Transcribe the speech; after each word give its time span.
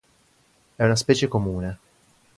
È 0.77 0.83
una 0.83 0.95
specie 0.95 1.27
comune. 1.27 1.77